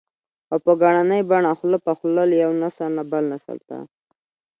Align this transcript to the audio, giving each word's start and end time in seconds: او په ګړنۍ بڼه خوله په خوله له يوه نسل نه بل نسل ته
او 0.51 0.57
په 0.65 0.71
ګړنۍ 0.81 1.21
بڼه 1.29 1.51
خوله 1.59 1.77
په 1.85 1.91
خوله 1.97 2.23
له 2.29 2.35
يوه 2.43 2.55
نسل 2.63 2.89
نه 2.97 3.03
بل 3.11 3.23
نسل 3.33 3.57
ته 3.67 3.77